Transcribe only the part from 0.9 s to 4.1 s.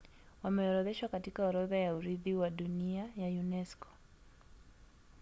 katika orodha ya urithi wa dunia ya unesco